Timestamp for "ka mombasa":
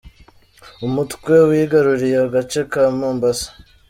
2.71-3.49